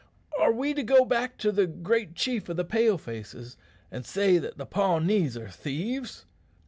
Are 0.39 0.51
we 0.51 0.73
to 0.73 0.81
go 0.81 1.05
back 1.05 1.37
to 1.37 1.51
the 1.51 1.67
great 1.67 2.15
chief 2.15 2.49
of 2.49 2.57
the 2.57 2.65
Pale 2.65 2.97
faces 2.97 3.55
and 3.91 4.03
say 4.03 4.39
that 4.39 4.57
the 4.57 4.65
Pawnees 4.65 5.37
are 5.37 5.47
thieves? 5.49 6.25